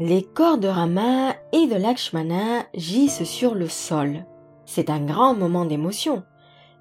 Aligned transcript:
les 0.00 0.22
corps 0.22 0.56
de 0.56 0.66
Rama 0.66 1.34
et 1.52 1.66
de 1.66 1.74
Lakshmana 1.74 2.64
gisent 2.74 3.24
sur 3.24 3.54
le 3.54 3.68
sol. 3.68 4.24
C'est 4.64 4.88
un 4.88 5.00
grand 5.00 5.34
moment 5.34 5.66
d'émotion. 5.66 6.22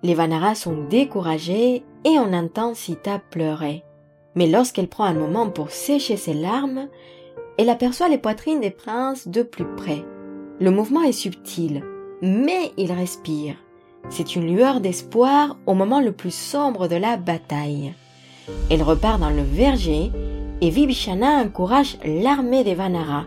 Les 0.04 0.14
Vanaras 0.14 0.56
sont 0.56 0.86
découragés 0.90 1.84
et 2.06 2.18
on 2.18 2.32
entend 2.32 2.74
Sita 2.74 3.20
pleurer. 3.20 3.84
Mais 4.36 4.48
lorsqu'elle 4.48 4.88
prend 4.88 5.04
un 5.04 5.14
moment 5.14 5.50
pour 5.50 5.70
sécher 5.70 6.16
ses 6.16 6.34
larmes, 6.34 6.88
elle 7.58 7.70
aperçoit 7.70 8.08
les 8.08 8.18
poitrines 8.18 8.62
des 8.62 8.72
princes 8.72 9.28
de 9.28 9.44
plus 9.44 9.68
près. 9.76 10.06
Le 10.62 10.72
mouvement 10.72 11.04
est 11.04 11.12
subtil, 11.12 11.84
mais 12.22 12.72
il 12.78 12.94
respire. 12.94 13.56
C'est 14.10 14.38
une 14.38 14.48
lueur 14.48 14.80
d'espoir 14.80 15.58
au 15.66 15.74
moment 15.74 16.00
le 16.00 16.14
plus 16.14 16.34
sombre 16.34 16.88
de 16.88 16.96
la 16.96 17.18
bataille. 17.18 17.94
Elle 18.72 18.82
repart 18.82 19.20
dans 19.20 19.30
le 19.30 19.44
verger 19.44 20.10
et 20.62 20.70
Vibhishana 20.70 21.42
encourage 21.42 21.98
l'armée 22.04 22.64
des 22.64 22.76
Vanara. 22.76 23.26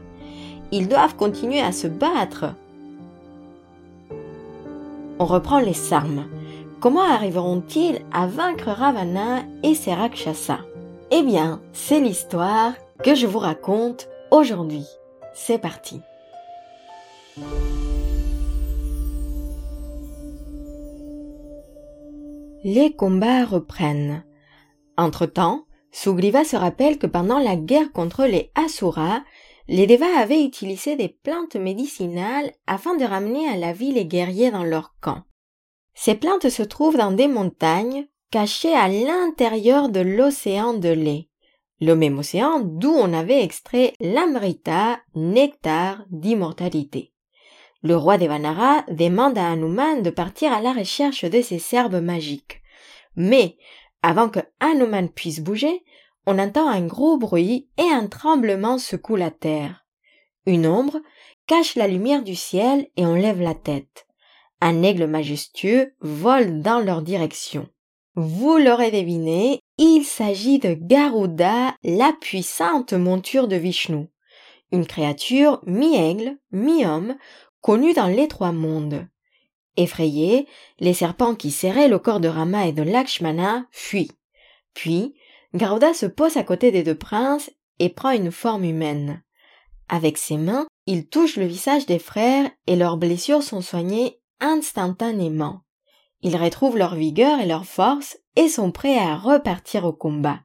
Ils 0.71 0.89
doivent 0.89 1.17
continuer 1.17 1.61
à 1.61 1.73
se 1.73 1.87
battre. 1.87 2.47
On 5.19 5.25
reprend 5.25 5.61
les 5.61 5.75
sarmes. 5.75 6.27
Comment 6.81 7.03
arriveront-ils 7.03 8.01
à 8.13 8.27
vaincre 8.27 8.71
Ravana 8.71 9.43
et 9.63 9.75
ses 9.75 9.95
Rakshasas 9.95 10.61
Eh 11.11 11.23
bien, 11.23 11.61
c'est 11.73 12.01
l'histoire 12.01 12.73
que 13.03 13.15
je 13.15 13.27
vous 13.27 13.39
raconte 13.39 14.09
aujourd'hui. 14.31 14.85
C'est 15.35 15.59
parti. 15.59 16.01
Les 22.65 22.93
combats 22.93 23.45
reprennent. 23.45 24.25
Entre-temps, 24.97 25.65
Sugriva 25.93 26.45
se 26.45 26.57
rappelle 26.57 26.99
que 26.99 27.07
pendant 27.07 27.39
la 27.39 27.55
guerre 27.55 27.93
contre 27.93 28.25
les 28.25 28.51
Asuras, 28.55 29.23
les 29.69 29.87
Devas 29.87 30.19
avaient 30.19 30.43
utilisé 30.43 30.97
des 30.97 31.09
plantes 31.09 31.57
médicinales 31.57 32.53
afin 32.67 32.97
de 32.97 33.05
ramener 33.05 33.49
à 33.49 33.57
la 33.57 33.73
vie 33.73 33.93
les 33.93 34.07
guerriers 34.07 34.51
dans 34.51 34.65
leur 34.65 34.95
camp. 35.01 35.23
Ces 35.95 36.15
plantes 36.15 36.49
se 36.49 36.63
trouvent 36.63 36.97
dans 36.97 37.13
des 37.13 37.29
montagnes 37.29 38.07
cachées 38.31 38.75
à 38.75 38.89
l'intérieur 38.89 39.91
de 39.91 40.01
l'océan 40.01 40.73
de 40.73 40.89
lait, 40.89 41.29
le 41.81 41.95
même 41.95 42.19
océan 42.19 42.61
d'où 42.61 42.91
on 42.91 43.13
avait 43.13 43.43
extrait 43.43 43.93
l'amrita, 44.01 45.01
nectar 45.15 46.05
d'immortalité. 46.11 47.13
Le 47.83 47.97
roi 47.97 48.17
des 48.17 48.29
Vanara 48.29 48.85
demande 48.89 49.37
à 49.37 49.51
Hanuman 49.51 50.03
de 50.03 50.11
partir 50.11 50.53
à 50.53 50.63
la 50.63 50.73
recherche 50.73 51.25
de 51.25 51.43
ces 51.43 51.59
serbes 51.59 52.01
magiques. 52.01 52.63
Mais 53.17 53.57
avant 54.03 54.29
que 54.29 54.41
Hanuman 54.61 55.09
puisse 55.09 55.41
bouger, 55.41 55.85
on 56.27 56.39
entend 56.39 56.69
un 56.69 56.87
gros 56.87 57.17
bruit 57.17 57.69
et 57.79 57.91
un 57.91 58.07
tremblement 58.07 58.79
secoue 58.79 59.17
la 59.17 59.31
terre. 59.31 59.85
Une 60.47 60.67
ombre 60.67 61.01
cache 61.47 61.77
la 61.77 61.89
lumière 61.89 62.23
du 62.23 62.35
ciel 62.35 62.89
et 62.97 63.07
on 63.07 63.15
lève 63.15 63.41
la 63.41 63.55
tête. 63.55 64.07
Un 64.61 64.83
aigle 64.83 65.07
majestueux 65.07 65.95
vole 66.01 66.63
dans 66.63 66.81
leur 66.81 67.03
direction. 67.03 67.69
Vous 68.15 68.59
l'aurez 68.59 68.91
deviné, 68.91 69.61
il 69.79 70.05
s'agit 70.05 70.59
de 70.59 70.75
Garuda, 70.75 71.75
la 71.83 72.13
puissante 72.21 72.93
monture 72.93 73.49
de 73.49 73.57
Vishnu. 73.57 74.09
Une 74.71 74.87
créature 74.87 75.61
mi-aigle, 75.67 76.39
mi-homme, 76.51 77.17
connue 77.61 77.95
dans 77.95 78.07
les 78.07 78.29
trois 78.29 78.53
mondes. 78.53 79.07
Effrayés, 79.77 80.47
les 80.81 80.95
serpents 80.95 81.35
qui 81.35 81.51
serraient 81.51 81.89
le 81.89 81.99
corps 81.99 82.21
de 82.21 82.29
Rama 82.29 82.67
et 82.67 82.73
de 82.73 82.83
Lakshmana 82.83 83.67
fuient. 83.71 84.13
Puis, 84.75 85.15
Garuda 85.55 85.95
se 85.95 86.07
pose 86.07 86.37
à 86.37 86.45
côté 86.45 86.71
des 86.71 86.83
deux 86.83 86.95
princes 86.95 87.51
et 87.79 87.89
prend 87.89 88.11
une 88.11 88.31
forme 88.31 88.65
humaine. 88.65 89.23
Avec 89.89 90.19
ses 90.19 90.37
mains, 90.37 90.67
il 90.87 91.07
touche 91.07 91.37
le 91.37 91.47
visage 91.47 91.87
des 91.87 91.99
frères 91.99 92.51
et 92.67 92.77
leurs 92.77 92.97
blessures 92.97 93.43
sont 93.43 93.61
soignées 93.61 94.21
instantanément. 94.41 95.63
Ils 96.23 96.37
retrouvent 96.37 96.79
leur 96.79 96.95
vigueur 96.95 97.41
et 97.41 97.47
leur 97.47 97.65
force 97.65 98.19
et 98.37 98.49
sont 98.49 98.73
prêts 98.73 98.99
à 98.99 99.17
repartir 99.17 99.85
au 99.85 99.93
combat. 99.93 100.41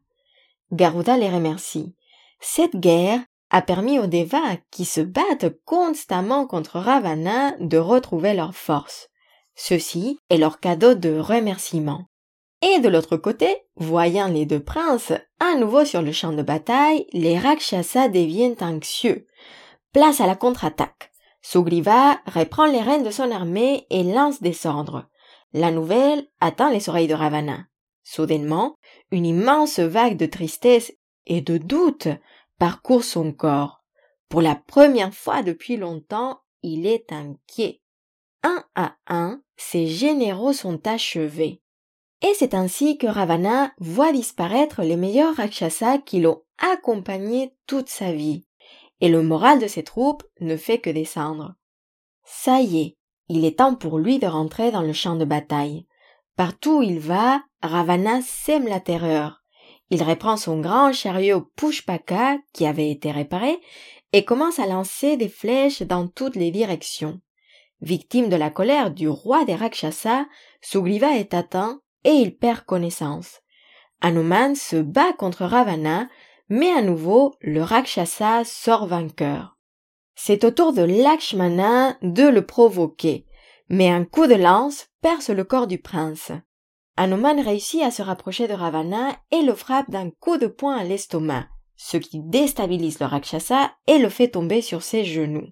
Garuda 0.71 1.17
les 1.17 1.29
remercie. 1.29 1.95
Cette 2.39 2.75
guerre 2.75 3.21
a 3.49 3.61
permis 3.61 3.99
aux 3.99 4.07
Devas 4.07 4.57
qui 4.71 4.85
se 4.85 5.01
battent 5.01 5.57
constamment 5.63 6.45
contre 6.45 6.79
Ravana 6.79 7.55
de 7.59 7.77
retrouver 7.77 8.33
leur 8.33 8.53
force. 8.53 9.09
Ceci 9.59 10.19
est 10.29 10.37
leur 10.37 10.59
cadeau 10.59 10.93
de 10.93 11.17
remerciement. 11.17 12.05
Et 12.61 12.79
de 12.79 12.89
l'autre 12.89 13.17
côté, 13.17 13.63
voyant 13.75 14.27
les 14.27 14.45
deux 14.45 14.63
princes 14.63 15.13
à 15.39 15.55
nouveau 15.55 15.83
sur 15.83 16.03
le 16.03 16.11
champ 16.11 16.31
de 16.31 16.43
bataille, 16.43 17.07
les 17.11 17.39
Rakshasas 17.39 18.09
deviennent 18.09 18.55
anxieux. 18.61 19.27
Place 19.93 20.21
à 20.21 20.27
la 20.27 20.35
contre-attaque. 20.35 21.11
Sugriva 21.41 22.19
reprend 22.27 22.67
les 22.67 22.81
rênes 22.81 23.03
de 23.03 23.09
son 23.09 23.31
armée 23.31 23.87
et 23.89 24.03
lance 24.03 24.41
des 24.41 24.67
ordres. 24.67 25.07
La 25.53 25.71
nouvelle 25.71 26.27
atteint 26.39 26.71
les 26.71 26.87
oreilles 26.87 27.07
de 27.07 27.15
Ravana. 27.15 27.65
Soudainement, 28.03 28.75
une 29.11 29.25
immense 29.25 29.79
vague 29.79 30.17
de 30.17 30.27
tristesse 30.27 30.93
et 31.25 31.41
de 31.41 31.57
doute 31.57 32.09
parcourt 32.59 33.03
son 33.03 33.31
corps. 33.33 33.83
Pour 34.29 34.41
la 34.41 34.55
première 34.55 35.13
fois 35.13 35.41
depuis 35.41 35.77
longtemps, 35.77 36.41
il 36.61 36.85
est 36.85 37.11
inquiet. 37.11 37.81
Un 38.47 38.63
à 38.75 38.95
un, 39.07 39.41
ses 39.57 39.87
généraux 39.87 40.53
sont 40.53 40.87
achevés. 40.87 41.61
Et 42.21 42.33
c'est 42.33 42.53
ainsi 42.53 42.97
que 42.97 43.05
Ravana 43.05 43.73
voit 43.77 44.13
disparaître 44.13 44.83
les 44.83 44.95
meilleurs 44.95 45.35
Rakshasas 45.35 45.97
qui 45.97 46.21
l'ont 46.21 46.43
accompagné 46.57 47.53
toute 47.67 47.89
sa 47.89 48.13
vie. 48.13 48.45
Et 49.01 49.09
le 49.09 49.21
moral 49.21 49.59
de 49.59 49.67
ses 49.67 49.83
troupes 49.83 50.23
ne 50.39 50.55
fait 50.55 50.79
que 50.79 50.89
descendre. 50.89 51.55
Ça 52.23 52.61
y 52.61 52.79
est, 52.79 52.97
il 53.27 53.43
est 53.43 53.57
temps 53.57 53.75
pour 53.75 53.99
lui 53.99 54.17
de 54.17 54.27
rentrer 54.27 54.71
dans 54.71 54.81
le 54.81 54.93
champ 54.93 55.17
de 55.17 55.25
bataille. 55.25 55.85
Partout 56.37 56.77
où 56.77 56.81
il 56.81 56.99
va, 56.99 57.41
Ravana 57.61 58.21
sème 58.21 58.67
la 58.67 58.79
terreur. 58.79 59.43
Il 59.89 60.03
reprend 60.03 60.37
son 60.37 60.61
grand 60.61 60.93
chariot 60.93 61.41
Pushpaka 61.57 62.37
qui 62.53 62.65
avait 62.65 62.91
été 62.91 63.11
réparé 63.11 63.59
et 64.13 64.23
commence 64.23 64.59
à 64.59 64.67
lancer 64.67 65.17
des 65.17 65.27
flèches 65.27 65.81
dans 65.81 66.07
toutes 66.07 66.37
les 66.37 66.51
directions. 66.51 67.19
Victime 67.81 68.29
de 68.29 68.35
la 68.35 68.49
colère 68.49 68.91
du 68.91 69.07
roi 69.07 69.45
des 69.45 69.55
Rakshasas, 69.55 70.25
Sugriva 70.61 71.15
est 71.15 71.33
atteint 71.33 71.81
et 72.03 72.11
il 72.11 72.35
perd 72.35 72.61
connaissance. 72.61 73.41
Hanuman 74.01 74.55
se 74.55 74.77
bat 74.77 75.13
contre 75.13 75.45
Ravana, 75.45 76.07
mais 76.49 76.71
à 76.71 76.81
nouveau 76.81 77.35
le 77.41 77.61
Rakshasa 77.61 78.43
sort 78.45 78.87
vainqueur. 78.87 79.57
C'est 80.15 80.43
au 80.43 80.51
tour 80.51 80.73
de 80.73 80.81
Lakshmana 80.81 81.97
de 82.01 82.27
le 82.27 82.45
provoquer, 82.45 83.25
mais 83.69 83.89
un 83.89 84.05
coup 84.05 84.25
de 84.25 84.33
lance 84.33 84.87
perce 85.01 85.29
le 85.29 85.43
corps 85.43 85.67
du 85.67 85.77
prince. 85.77 86.31
Hanuman 86.95 87.39
réussit 87.39 87.83
à 87.83 87.91
se 87.91 88.01
rapprocher 88.01 88.47
de 88.47 88.53
Ravana 88.53 89.15
et 89.31 89.43
le 89.43 89.53
frappe 89.53 89.91
d'un 89.91 90.09
coup 90.09 90.37
de 90.37 90.47
poing 90.47 90.75
à 90.75 90.83
l'estomac, 90.83 91.47
ce 91.75 91.97
qui 91.97 92.19
déstabilise 92.23 92.99
le 92.99 93.05
Rakshasa 93.05 93.71
et 93.85 93.99
le 93.99 94.09
fait 94.09 94.29
tomber 94.29 94.61
sur 94.61 94.81
ses 94.81 95.05
genoux. 95.05 95.47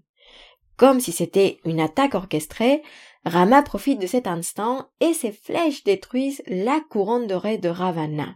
Comme 0.77 0.99
si 0.99 1.11
c'était 1.11 1.59
une 1.63 1.79
attaque 1.79 2.15
orchestrée, 2.15 2.81
Rama 3.25 3.63
profite 3.63 3.99
de 3.99 4.07
cet 4.07 4.27
instant 4.27 4.89
et 4.99 5.13
ses 5.13 5.31
flèches 5.31 5.83
détruisent 5.83 6.43
la 6.47 6.79
couronne 6.89 7.27
dorée 7.27 7.57
de 7.57 7.69
Ravana. 7.69 8.35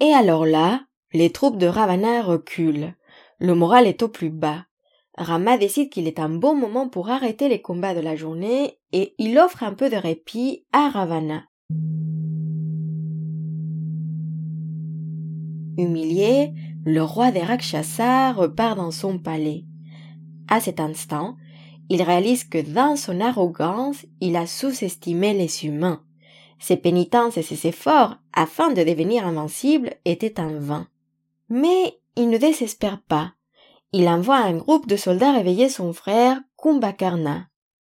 Et 0.00 0.12
alors 0.12 0.44
là, 0.44 0.82
les 1.12 1.30
troupes 1.30 1.58
de 1.58 1.66
Ravana 1.66 2.22
reculent. 2.22 2.94
Le 3.38 3.54
moral 3.54 3.86
est 3.86 4.02
au 4.02 4.08
plus 4.08 4.30
bas. 4.30 4.66
Rama 5.16 5.56
décide 5.56 5.90
qu'il 5.90 6.06
est 6.06 6.18
un 6.18 6.28
bon 6.28 6.54
moment 6.54 6.88
pour 6.88 7.10
arrêter 7.10 7.48
les 7.48 7.60
combats 7.60 7.94
de 7.94 8.00
la 8.00 8.16
journée 8.16 8.78
et 8.92 9.14
il 9.18 9.38
offre 9.38 9.62
un 9.62 9.74
peu 9.74 9.88
de 9.88 9.96
répit 9.96 10.64
à 10.72 10.88
Ravana. 10.88 11.44
Humilié, 15.78 16.52
le 16.84 17.02
roi 17.02 17.30
des 17.30 17.40
Rakshasas 17.42 18.32
repart 18.32 18.76
dans 18.76 18.90
son 18.90 19.18
palais. 19.18 19.64
À 20.50 20.60
cet 20.60 20.80
instant, 20.80 21.36
il 21.88 22.02
réalise 22.02 22.44
que 22.44 22.60
dans 22.60 22.96
son 22.96 23.20
arrogance, 23.20 24.04
il 24.20 24.36
a 24.36 24.46
sous-estimé 24.46 25.32
les 25.32 25.64
humains. 25.64 26.02
Ses 26.58 26.76
pénitences 26.76 27.38
et 27.38 27.42
ses 27.42 27.66
efforts 27.66 28.16
afin 28.34 28.70
de 28.70 28.82
devenir 28.82 29.26
invincible 29.26 29.94
étaient 30.04 30.38
en 30.38 30.58
vain. 30.58 30.86
Mais 31.48 31.98
il 32.16 32.28
ne 32.28 32.36
désespère 32.36 33.00
pas. 33.00 33.32
Il 33.92 34.08
envoie 34.08 34.36
un 34.36 34.56
groupe 34.56 34.86
de 34.86 34.96
soldats 34.96 35.32
réveiller 35.32 35.68
son 35.68 35.92
frère 35.92 36.40
Kumbhakarna. 36.58 37.46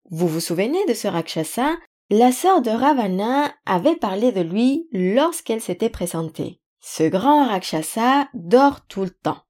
Vous 0.10 0.28
vous 0.28 0.40
souvenez 0.40 0.84
de 0.88 0.94
ce 0.94 1.07
Rakshasa? 1.07 1.75
La 2.10 2.31
sœur 2.31 2.62
de 2.62 2.72
Ravana 2.72 3.52
avait 3.66 3.96
parlé 3.96 4.31
de 4.31 4.42
lui 4.42 4.88
lorsqu'elle 4.92 5.62
s'était 5.62 5.90
présentée. 5.90 6.60
Ce 6.80 7.04
grand 7.04 7.48
Rakshasa 7.48 8.28
dort 8.34 8.81
tout 8.88 9.04
le 9.04 9.12
temps. 9.12 9.44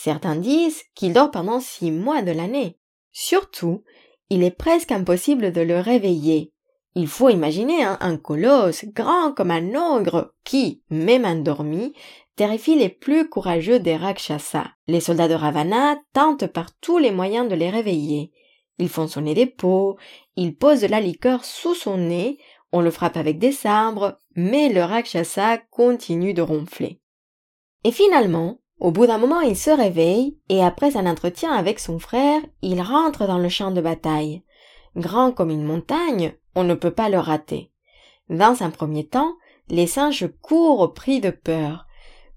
Certains 0.00 0.36
disent 0.36 0.84
qu'il 0.94 1.12
dort 1.12 1.32
pendant 1.32 1.58
six 1.58 1.90
mois 1.90 2.22
de 2.22 2.30
l'année. 2.30 2.78
Surtout, 3.10 3.82
il 4.30 4.44
est 4.44 4.56
presque 4.56 4.92
impossible 4.92 5.52
de 5.52 5.60
le 5.60 5.80
réveiller. 5.80 6.52
Il 6.94 7.08
faut 7.08 7.30
imaginer 7.30 7.82
un 7.82 8.16
colosse 8.16 8.84
grand 8.84 9.32
comme 9.32 9.50
un 9.50 9.74
ogre 9.74 10.34
qui, 10.44 10.82
même 10.88 11.24
endormi, 11.24 11.94
terrifie 12.36 12.76
les 12.76 12.90
plus 12.90 13.28
courageux 13.28 13.80
des 13.80 13.96
Rakshasa. 13.96 14.66
Les 14.86 15.00
soldats 15.00 15.26
de 15.26 15.34
Ravana 15.34 15.96
tentent 16.12 16.46
par 16.46 16.72
tous 16.78 16.98
les 16.98 17.10
moyens 17.10 17.48
de 17.48 17.56
les 17.56 17.68
réveiller. 17.68 18.30
Ils 18.78 18.88
font 18.88 19.08
sonner 19.08 19.34
des 19.34 19.46
pots, 19.46 19.96
ils 20.36 20.54
posent 20.54 20.84
la 20.84 21.00
liqueur 21.00 21.44
sous 21.44 21.74
son 21.74 21.98
nez, 21.98 22.38
on 22.70 22.82
le 22.82 22.92
frappe 22.92 23.16
avec 23.16 23.40
des 23.40 23.52
sabres, 23.52 24.16
mais 24.36 24.68
le 24.68 24.84
Rakshasa 24.84 25.58
continue 25.58 26.34
de 26.34 26.42
ronfler. 26.42 27.00
Et 27.82 27.90
finalement, 27.90 28.60
au 28.80 28.92
bout 28.92 29.06
d'un 29.06 29.18
moment, 29.18 29.40
il 29.40 29.56
se 29.56 29.70
réveille, 29.70 30.38
et 30.48 30.62
après 30.62 30.96
un 30.96 31.06
entretien 31.06 31.52
avec 31.52 31.80
son 31.80 31.98
frère, 31.98 32.40
il 32.62 32.80
rentre 32.80 33.26
dans 33.26 33.38
le 33.38 33.48
champ 33.48 33.72
de 33.72 33.80
bataille. 33.80 34.42
Grand 34.96 35.32
comme 35.32 35.50
une 35.50 35.64
montagne, 35.64 36.34
on 36.54 36.64
ne 36.64 36.74
peut 36.74 36.92
pas 36.92 37.08
le 37.08 37.18
rater. 37.18 37.72
Dans 38.30 38.62
un 38.62 38.70
premier 38.70 39.06
temps, 39.06 39.34
les 39.68 39.86
singes 39.86 40.28
courent 40.42 40.94
pris 40.94 41.20
de 41.20 41.30
peur, 41.30 41.86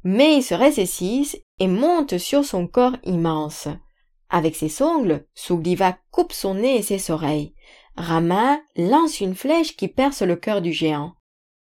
mais 0.04 0.38
ils 0.38 0.44
se 0.44 0.56
ressaisissent 0.56 1.38
et 1.60 1.68
montent 1.68 2.18
sur 2.18 2.44
son 2.44 2.68
corps 2.68 2.98
immense. 3.04 3.68
Avec 4.30 4.56
ses 4.56 4.82
ongles, 4.82 5.26
Sugriva 5.36 5.98
coupe 6.10 6.32
son 6.34 6.56
nez 6.56 6.78
et 6.78 6.82
ses 6.82 7.12
oreilles. 7.12 7.54
Rama 7.98 8.60
lance 8.78 9.20
une 9.20 9.36
flèche 9.36 9.76
qui 9.76 9.90
perce 9.90 10.22
le 10.22 10.38
cœur 10.38 10.62
du 10.62 10.72
géant. 10.72 11.14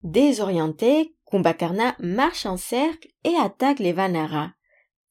Désorienté, 0.03 1.15
Kumbhakarna 1.31 1.95
marche 2.01 2.45
en 2.45 2.57
cercle 2.57 3.09
et 3.25 3.35
attaque 3.37 3.79
les 3.79 3.93
Vanara. 3.93 4.51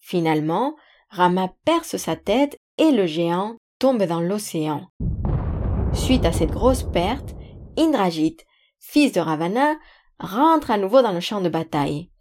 Finalement, 0.08 0.76
Rama 1.10 1.50
perce 1.66 1.98
sa 1.98 2.16
tête 2.16 2.60
et 2.78 2.92
le 2.92 3.08
géant 3.08 3.56
tombe 3.80 4.04
dans 4.04 4.22
l'océan. 4.22 4.86
Suite 5.94 6.26
à 6.26 6.32
cette 6.32 6.52
grosse 6.52 6.84
perte, 6.84 7.34
Indrajit, 7.76 8.38
fils 8.78 9.14
de 9.14 9.20
Ravana, 9.20 9.74
rentre 10.20 10.70
à 10.70 10.78
nouveau 10.78 11.02
dans 11.02 11.12
le 11.12 11.22
champ 11.22 11.42
de 11.42 11.50
bataille. 11.50 12.12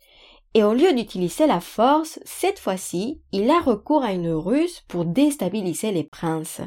Et 0.54 0.64
au 0.64 0.72
lieu 0.72 0.94
d'utiliser 0.94 1.46
la 1.46 1.60
force, 1.60 2.19
cette 2.25 2.58
fois-ci, 2.58 3.20
il 3.32 3.50
a 3.50 3.60
recours 3.60 4.02
à 4.02 4.12
une 4.12 4.32
ruse 4.32 4.81
pour 4.88 5.04
déstabiliser 5.04 5.92
les 5.92 6.04
princes. 6.04 6.62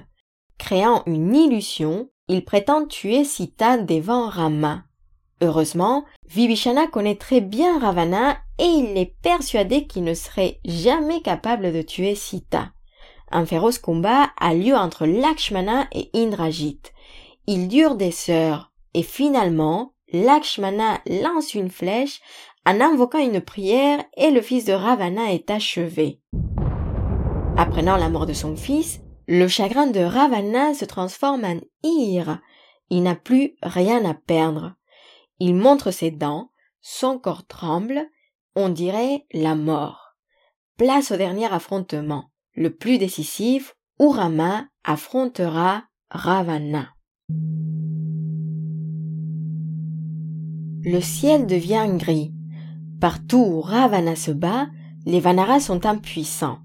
Créant 0.59 1.01
une 1.07 1.35
illusion, 1.35 2.11
il 2.27 2.45
prétend 2.45 2.85
tuer 2.85 3.23
Sita 3.23 3.79
devant 3.79 4.29
Rama. 4.29 4.83
Heureusement, 5.41 6.05
Vibhishana 6.27 6.87
connaît 6.87 7.15
très 7.15 7.41
bien 7.41 7.79
Ravana 7.79 8.37
et 8.59 8.65
il 8.65 8.97
est 8.97 9.15
persuadé 9.21 9.85
qu'il 9.85 10.03
ne 10.03 10.13
serait 10.13 10.59
jamais 10.65 11.21
capable 11.21 11.71
de 11.71 11.81
tuer 11.81 12.15
Sita. 12.15 12.69
Un 13.31 13.45
féroce 13.45 13.77
combat 13.77 14.29
a 14.39 14.53
lieu 14.53 14.75
entre 14.75 15.05
Lakshmana 15.05 15.87
et 15.91 16.09
Indrajit. 16.15 16.81
Il 17.45 17.67
dure 17.67 17.95
des 17.95 18.13
heures 18.29 18.71
et 18.93 19.03
finalement, 19.03 19.93
Lakshmana 20.11 21.01
lance 21.05 21.53
une 21.53 21.69
flèche 21.69 22.21
en 22.65 22.81
invoquant 22.81 23.19
une 23.19 23.41
prière 23.41 24.03
et 24.15 24.31
le 24.31 24.41
fils 24.41 24.65
de 24.65 24.73
Ravana 24.73 25.31
est 25.33 25.51
achevé. 25.51 26.19
Apprenant 27.57 27.97
la 27.97 28.09
mort 28.09 28.25
de 28.25 28.33
son 28.33 28.55
fils, 28.55 29.01
le 29.27 29.47
chagrin 29.47 29.87
de 29.87 29.99
Ravana 29.99 30.73
se 30.73 30.85
transforme 30.85 31.43
en 31.43 31.59
ire. 31.83 32.39
Il 32.89 33.03
n'a 33.03 33.15
plus 33.15 33.55
rien 33.61 34.03
à 34.05 34.13
perdre. 34.13 34.73
Il 35.39 35.55
montre 35.55 35.91
ses 35.91 36.11
dents, 36.11 36.51
son 36.81 37.19
corps 37.19 37.45
tremble, 37.45 38.07
on 38.55 38.69
dirait 38.69 39.25
la 39.33 39.55
mort. 39.55 40.15
Place 40.77 41.11
au 41.11 41.17
dernier 41.17 41.45
affrontement, 41.45 42.31
le 42.55 42.73
plus 42.73 42.97
décisif, 42.97 43.75
où 43.99 44.09
Rama 44.09 44.67
affrontera 44.83 45.83
Ravana. 46.09 46.89
Le 50.83 51.01
ciel 51.01 51.45
devient 51.45 51.87
gris. 51.95 52.33
Partout 53.01 53.37
où 53.37 53.61
Ravana 53.61 54.15
se 54.15 54.31
bat, 54.31 54.67
les 55.05 55.19
Vanaras 55.19 55.59
sont 55.59 55.85
impuissants. 55.85 56.59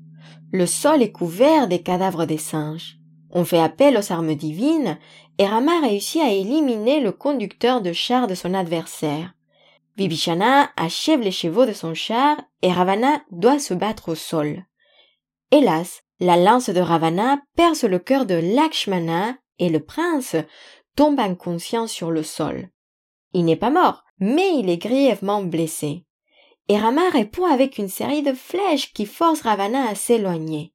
Le 0.51 0.67
sol 0.67 1.03
est 1.03 1.13
couvert 1.13 1.69
des 1.69 1.83
cadavres 1.83 2.25
des 2.25 2.39
singes. 2.39 3.02
On 3.33 3.45
fait 3.45 3.59
appel 3.59 3.97
aux 3.97 4.13
armes 4.13 4.35
divines 4.35 4.99
et 5.39 5.47
Rama 5.47 5.81
réussit 5.81 6.21
à 6.21 6.31
éliminer 6.31 7.01
le 7.01 7.13
conducteur 7.13 7.81
de 7.81 7.93
char 7.93 8.27
de 8.27 8.35
son 8.35 8.53
adversaire. 8.53 9.33
Vibhishana 9.97 10.71
achève 10.77 11.21
les 11.21 11.31
chevaux 11.31 11.67
de 11.67 11.73
son 11.73 11.95
char 11.95 12.37
et 12.61 12.73
Ravana 12.73 13.23
doit 13.31 13.59
se 13.59 13.75
battre 13.75 14.11
au 14.11 14.15
sol. 14.15 14.65
Hélas, 15.51 16.03
la 16.21 16.37
lance 16.37 16.71
de 16.71 16.81
Ravana 16.81 17.41
perce 17.57 17.85
le 17.85 17.99
cœur 17.99 18.27
de 18.27 18.35
Lakshmana 18.35 19.37
et 19.59 19.71
le 19.71 19.81
prince 19.81 20.37
tombe 20.95 21.19
inconscient 21.19 21.87
sur 21.87 22.11
le 22.11 22.23
sol. 22.23 22.69
Il 23.33 23.45
n'est 23.45 23.57
pas 23.57 23.71
mort, 23.71 24.05
mais 24.19 24.59
il 24.59 24.69
est 24.69 24.79
grièvement 24.79 25.43
blessé. 25.43 26.05
Et 26.69 26.79
Rama 26.79 27.09
répond 27.11 27.47
avec 27.47 27.79
une 27.79 27.89
série 27.89 28.23
de 28.23 28.33
flèches 28.33 28.93
qui 28.93 29.07
forcent 29.07 29.43
Ravana 29.43 29.89
à 29.89 29.95
s'éloigner. 29.95 30.73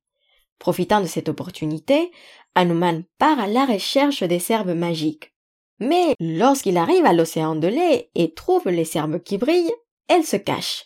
Profitant 0.59 1.01
de 1.01 1.05
cette 1.05 1.29
opportunité, 1.29 2.11
Hanuman 2.55 3.03
part 3.19 3.39
à 3.39 3.47
la 3.47 3.65
recherche 3.65 4.23
des 4.23 4.39
serbes 4.39 4.73
magiques. 4.73 5.33
Mais 5.79 6.15
lorsqu'il 6.19 6.77
arrive 6.77 7.05
à 7.05 7.13
l'océan 7.13 7.55
de 7.55 7.67
lait 7.67 8.09
et 8.15 8.33
trouve 8.33 8.67
les 8.67 8.85
serbes 8.85 9.21
qui 9.21 9.37
brillent, 9.37 9.73
elle 10.07 10.23
se 10.23 10.37
cache. 10.37 10.85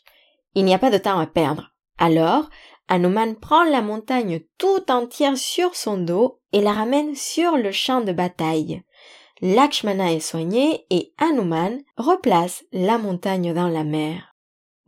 Il 0.54 0.66
n'y 0.66 0.74
a 0.74 0.80
pas 0.80 0.92
de 0.92 0.98
temps 0.98 1.20
à 1.20 1.28
perdre. 1.28 1.72
Alors, 1.98 2.50
Hanuman 2.90 3.36
prend 3.36 3.64
la 3.64 3.82
montagne 3.82 4.42
tout 4.58 4.92
entière 4.92 5.38
sur 5.38 5.76
son 5.76 5.98
dos 5.98 6.42
et 6.52 6.60
la 6.60 6.74
ramène 6.74 7.16
sur 7.16 7.56
le 7.56 7.72
champ 7.72 8.02
de 8.02 8.12
bataille. 8.12 8.84
Lakshmana 9.42 10.12
est 10.12 10.20
soigné 10.20 10.86
et 10.90 11.14
Hanuman 11.18 11.82
replace 11.98 12.66
la 12.74 12.98
montagne 12.98 13.54
dans 13.54 13.70
la 13.70 13.86
mer. 13.86 14.31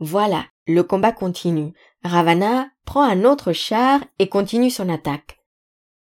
Voilà, 0.06 0.48
le 0.68 0.84
combat 0.84 1.14
continue. 1.14 1.72
Ravana 2.04 2.68
prend 2.84 3.04
un 3.04 3.24
autre 3.24 3.54
char 3.54 4.02
et 4.20 4.28
continue 4.28 4.70
son 4.70 4.90
attaque. 4.90 5.40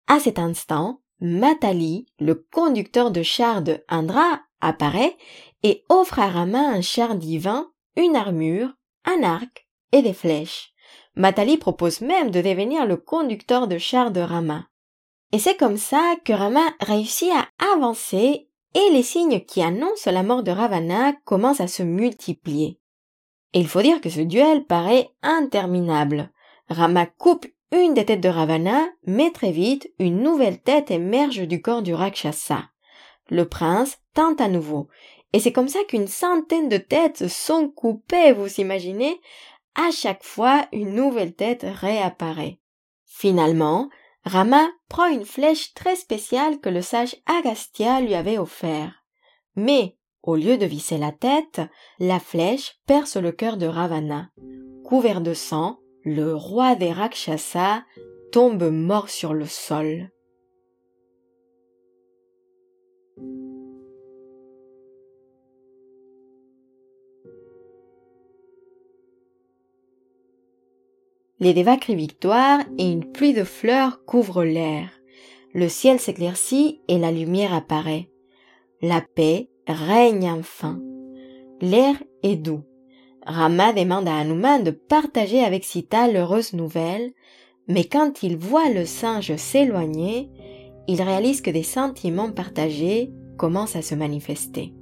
À 0.07 0.19
cet 0.19 0.39
instant, 0.39 0.99
Matali, 1.21 2.07
le 2.19 2.35
conducteur 2.35 3.11
de 3.11 3.23
char 3.23 3.61
de 3.61 3.81
Indra, 3.87 4.41
apparaît 4.59 5.15
et 5.63 5.85
offre 5.87 6.19
à 6.19 6.27
Rama 6.27 6.59
un 6.59 6.81
char 6.81 7.15
divin, 7.15 7.71
une 7.95 8.17
armure, 8.17 8.73
un 9.05 9.23
arc 9.23 9.69
et 9.93 10.01
des 10.01 10.11
flèches. 10.11 10.73
Matali 11.15 11.55
propose 11.55 12.01
même 12.01 12.29
de 12.29 12.41
devenir 12.41 12.85
le 12.85 12.97
conducteur 12.97 13.69
de 13.69 13.77
char 13.77 14.11
de 14.11 14.19
Rama. 14.19 14.67
Et 15.31 15.39
c'est 15.39 15.55
comme 15.55 15.77
ça 15.77 16.15
que 16.25 16.33
Rama 16.33 16.73
réussit 16.81 17.31
à 17.31 17.47
avancer 17.73 18.49
et 18.73 18.89
les 18.91 19.03
signes 19.03 19.39
qui 19.45 19.63
annoncent 19.63 20.11
la 20.11 20.23
mort 20.23 20.43
de 20.43 20.51
Ravana 20.51 21.13
commencent 21.23 21.61
à 21.61 21.69
se 21.69 21.83
multiplier. 21.83 22.81
Et 23.53 23.59
il 23.59 23.67
faut 23.67 23.81
dire 23.81 24.01
que 24.01 24.09
ce 24.09 24.21
duel 24.21 24.65
paraît 24.65 25.09
interminable. 25.21 26.31
Rama 26.69 27.05
coupe 27.05 27.45
une 27.71 27.93
des 27.93 28.05
têtes 28.05 28.21
de 28.21 28.29
Ravana, 28.29 28.87
mais 29.05 29.31
très 29.31 29.51
vite, 29.51 29.91
une 29.99 30.21
nouvelle 30.21 30.61
tête 30.61 30.91
émerge 30.91 31.47
du 31.47 31.61
corps 31.61 31.81
du 31.81 31.93
Rakshasa. 31.93 32.69
Le 33.29 33.47
prince 33.47 33.97
tente 34.13 34.41
à 34.41 34.47
nouveau, 34.47 34.87
et 35.33 35.39
c'est 35.39 35.51
comme 35.51 35.67
ça 35.67 35.83
qu'une 35.87 36.07
centaine 36.07 36.69
de 36.69 36.77
têtes 36.77 37.27
sont 37.27 37.67
coupées, 37.67 38.31
vous 38.31 38.59
imaginez? 38.59 39.19
À 39.75 39.89
chaque 39.89 40.23
fois, 40.23 40.67
une 40.71 40.93
nouvelle 40.93 41.33
tête 41.33 41.65
réapparaît. 41.65 42.59
Finalement, 43.05 43.89
Rama 44.23 44.69
prend 44.87 45.07
une 45.07 45.25
flèche 45.25 45.73
très 45.73 45.95
spéciale 45.95 46.59
que 46.59 46.69
le 46.69 46.83
sage 46.83 47.15
Agastya 47.25 48.01
lui 48.01 48.13
avait 48.13 48.37
offert. 48.37 49.03
Mais, 49.55 49.97
au 50.23 50.37
lieu 50.37 50.57
de 50.57 50.65
visser 50.65 50.97
la 50.97 51.11
tête, 51.11 51.61
la 51.99 52.19
flèche 52.19 52.77
perce 52.87 53.17
le 53.17 53.31
cœur 53.31 53.57
de 53.57 53.65
Ravana. 53.65 54.29
Couvert 54.85 55.21
de 55.21 55.33
sang, 55.33 55.79
le 56.03 56.33
roi 56.33 56.75
des 56.75 56.91
Rakshasas 56.91 57.83
tombe 58.31 58.71
mort 58.71 59.09
sur 59.09 59.33
le 59.33 59.45
sol. 59.45 60.09
Les 71.39 71.53
Devas 71.53 71.75
crient 71.75 71.95
victoire 71.95 72.61
et 72.77 72.89
une 72.89 73.11
pluie 73.11 73.33
de 73.33 73.43
fleurs 73.43 74.05
couvre 74.05 74.45
l'air. 74.45 74.89
Le 75.53 75.67
ciel 75.67 75.99
s'éclaircit 75.99 76.81
et 76.87 76.97
la 76.97 77.11
lumière 77.11 77.53
apparaît. 77.53 78.09
La 78.81 79.01
paix 79.01 79.49
règne 79.67 80.29
enfin. 80.31 80.79
L'air 81.61 81.95
est 82.23 82.35
doux. 82.35 82.63
Rama 83.25 83.71
demande 83.71 84.07
à 84.07 84.17
Hanuman 84.17 84.63
de 84.63 84.71
partager 84.71 85.43
avec 85.43 85.63
Sita 85.63 86.11
l'heureuse 86.11 86.53
nouvelle, 86.53 87.13
mais 87.67 87.85
quand 87.85 88.23
il 88.23 88.35
voit 88.35 88.69
le 88.69 88.85
singe 88.85 89.35
s'éloigner, 89.37 90.29
il 90.87 91.01
réalise 91.01 91.41
que 91.41 91.51
des 91.51 91.63
sentiments 91.63 92.31
partagés 92.31 93.11
commencent 93.37 93.77
à 93.77 93.81
se 93.81 93.95
manifester. 93.95 94.73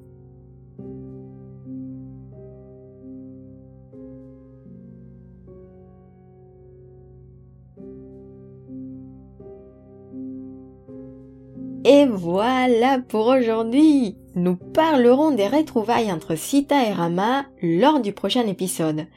Et 11.83 12.05
voilà 12.05 12.99
pour 12.99 13.27
aujourd'hui. 13.27 14.15
Nous 14.33 14.55
parlerons 14.55 15.31
des 15.31 15.49
retrouvailles 15.49 16.09
entre 16.09 16.35
Sita 16.35 16.85
et 16.85 16.93
Rama 16.93 17.45
lors 17.61 17.99
du 17.99 18.13
prochain 18.13 18.47
épisode. 18.47 19.07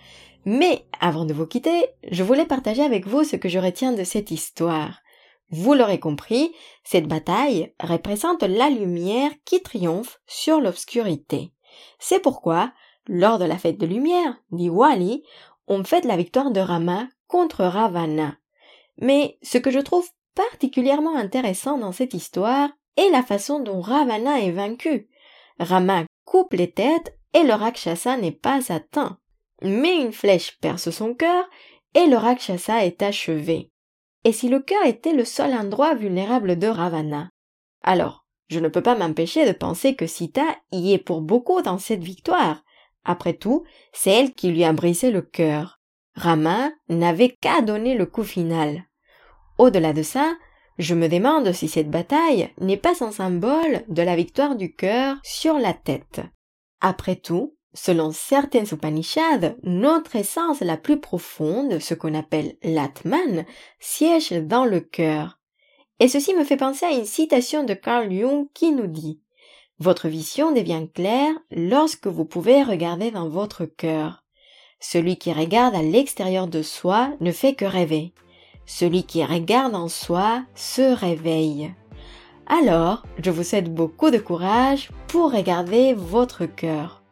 Mais 0.44 0.86
avant 1.00 1.24
de 1.24 1.32
vous 1.32 1.46
quitter, 1.46 1.86
je 2.10 2.24
voulais 2.24 2.46
partager 2.46 2.82
avec 2.82 3.06
vous 3.06 3.22
ce 3.22 3.36
que 3.36 3.48
je 3.48 3.60
retiens 3.60 3.92
de 3.92 4.02
cette 4.02 4.32
histoire. 4.32 5.02
Vous 5.50 5.74
l'aurez 5.74 6.00
compris, 6.00 6.52
cette 6.82 7.06
bataille 7.06 7.72
représente 7.80 8.42
la 8.42 8.70
lumière 8.70 9.30
qui 9.44 9.62
triomphe 9.62 10.20
sur 10.26 10.60
l'obscurité. 10.60 11.52
C'est 12.00 12.20
pourquoi, 12.20 12.72
lors 13.06 13.38
de 13.38 13.44
la 13.44 13.56
fête 13.56 13.78
de 13.78 13.86
lumière, 13.86 14.36
dit 14.50 14.68
Wali, 14.68 15.22
on 15.68 15.84
fête 15.84 16.06
la 16.06 16.16
victoire 16.16 16.50
de 16.50 16.60
Rama 16.60 17.06
contre 17.28 17.62
Ravana. 17.64 18.36
Mais 19.00 19.38
ce 19.42 19.58
que 19.58 19.70
je 19.70 19.78
trouve 19.78 20.08
particulièrement 20.34 21.16
intéressant 21.16 21.78
dans 21.78 21.92
cette 21.92 22.14
histoire 22.14 22.70
est 22.96 23.10
la 23.10 23.22
façon 23.22 23.60
dont 23.60 23.80
Ravana 23.80 24.40
est 24.40 24.52
vaincu. 24.52 25.08
Rama 25.58 26.04
coupe 26.24 26.54
les 26.54 26.70
têtes 26.70 27.16
et 27.32 27.42
le 27.42 27.54
Rakshasa 27.54 28.16
n'est 28.16 28.32
pas 28.32 28.72
atteint. 28.72 29.18
Mais 29.62 29.96
une 30.00 30.12
flèche 30.12 30.58
perce 30.60 30.90
son 30.90 31.14
cœur 31.14 31.44
et 31.94 32.06
le 32.06 32.16
Rakshasa 32.16 32.84
est 32.84 33.02
achevé. 33.02 33.70
Et 34.24 34.32
si 34.32 34.48
le 34.48 34.60
cœur 34.60 34.84
était 34.86 35.12
le 35.12 35.24
seul 35.24 35.52
endroit 35.52 35.94
vulnérable 35.94 36.58
de 36.58 36.66
Ravana? 36.66 37.30
Alors, 37.82 38.24
je 38.48 38.58
ne 38.58 38.68
peux 38.68 38.82
pas 38.82 38.96
m'empêcher 38.96 39.46
de 39.46 39.52
penser 39.52 39.94
que 39.94 40.06
Sita 40.06 40.44
y 40.72 40.92
est 40.92 40.98
pour 40.98 41.20
beaucoup 41.20 41.62
dans 41.62 41.78
cette 41.78 42.02
victoire. 42.02 42.62
Après 43.04 43.34
tout, 43.34 43.64
c'est 43.92 44.10
elle 44.10 44.32
qui 44.32 44.50
lui 44.50 44.64
a 44.64 44.72
brisé 44.72 45.10
le 45.10 45.22
cœur. 45.22 45.80
Rama 46.14 46.70
n'avait 46.88 47.30
qu'à 47.30 47.60
donner 47.60 47.96
le 47.96 48.06
coup 48.06 48.22
final. 48.22 48.84
Au-delà 49.58 49.92
de 49.92 50.02
ça, 50.02 50.34
je 50.78 50.94
me 50.94 51.08
demande 51.08 51.52
si 51.52 51.68
cette 51.68 51.90
bataille 51.90 52.50
n'est 52.60 52.76
pas 52.76 53.04
un 53.04 53.12
symbole 53.12 53.84
de 53.88 54.02
la 54.02 54.16
victoire 54.16 54.56
du 54.56 54.74
cœur 54.74 55.16
sur 55.22 55.58
la 55.58 55.72
tête. 55.72 56.20
Après 56.80 57.16
tout, 57.16 57.56
selon 57.74 58.12
certaines 58.12 58.66
Upanishads, 58.70 59.54
notre 59.62 60.16
essence 60.16 60.60
la 60.60 60.76
plus 60.76 61.00
profonde, 61.00 61.78
ce 61.78 61.94
qu'on 61.94 62.14
appelle 62.14 62.56
l'Atman, 62.62 63.44
siège 63.78 64.32
dans 64.32 64.64
le 64.64 64.80
cœur. 64.80 65.38
Et 66.00 66.08
ceci 66.08 66.34
me 66.34 66.44
fait 66.44 66.56
penser 66.56 66.86
à 66.86 66.92
une 66.92 67.04
citation 67.04 67.64
de 67.64 67.74
Carl 67.74 68.10
Jung 68.12 68.48
qui 68.52 68.72
nous 68.72 68.88
dit 68.88 69.20
Votre 69.78 70.08
vision 70.08 70.52
devient 70.52 70.86
claire 70.92 71.34
lorsque 71.52 72.08
vous 72.08 72.24
pouvez 72.24 72.62
regarder 72.62 73.10
dans 73.12 73.28
votre 73.28 73.64
cœur. 73.64 74.24
Celui 74.80 75.16
qui 75.16 75.32
regarde 75.32 75.74
à 75.74 75.82
l'extérieur 75.82 76.48
de 76.48 76.62
soi 76.62 77.12
ne 77.20 77.32
fait 77.32 77.54
que 77.54 77.64
rêver. 77.64 78.12
Celui 78.66 79.04
qui 79.04 79.24
regarde 79.24 79.74
en 79.74 79.88
soi 79.88 80.42
se 80.54 80.94
réveille. 80.94 81.74
Alors, 82.46 83.04
je 83.22 83.30
vous 83.30 83.42
souhaite 83.42 83.72
beaucoup 83.72 84.10
de 84.10 84.18
courage 84.18 84.90
pour 85.08 85.32
regarder 85.32 85.94
votre 85.94 86.46
cœur. 86.46 87.02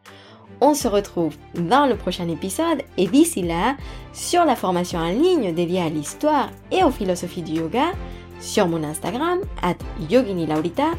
On 0.61 0.73
se 0.73 0.87
retrouve 0.87 1.35
dans 1.55 1.87
le 1.87 1.95
prochain 1.95 2.29
épisode 2.29 2.83
et 2.97 3.07
d'ici 3.07 3.41
là, 3.41 3.75
sur 4.13 4.45
la 4.45 4.55
formation 4.55 4.99
en 4.99 5.09
ligne 5.09 5.53
dédiée 5.53 5.81
à 5.81 5.89
l'histoire 5.89 6.49
et 6.71 6.83
aux 6.83 6.91
philosophies 6.91 7.41
du 7.41 7.53
yoga, 7.53 7.91
sur 8.39 8.67
mon 8.67 8.83
Instagram, 8.83 9.39
at 9.61 9.75
yoginilaurita, 10.09 10.91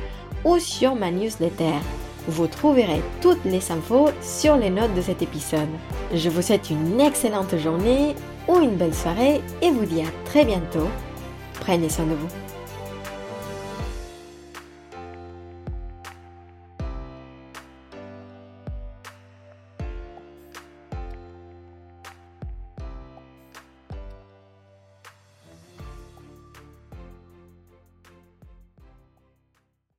ou 0.44 0.58
sur 0.58 0.94
ma 0.94 1.10
newsletter. 1.10 1.74
Vous 2.26 2.46
trouverez 2.46 3.02
toutes 3.20 3.44
les 3.44 3.70
infos 3.70 4.08
sur 4.22 4.56
les 4.56 4.70
notes 4.70 4.94
de 4.94 5.02
cet 5.02 5.20
épisode. 5.20 5.68
Je 6.14 6.30
vous 6.30 6.40
souhaite 6.40 6.70
une 6.70 7.00
excellente 7.00 7.56
journée 7.58 8.14
ou 8.48 8.60
une 8.60 8.76
belle 8.76 8.94
soirée 8.94 9.42
et 9.60 9.70
vous 9.70 9.84
dis 9.84 10.00
à 10.00 10.10
très 10.24 10.44
bientôt. 10.44 10.88
Prenez 11.60 11.90
soin 11.90 12.06
de 12.06 12.14
vous. 12.14 12.53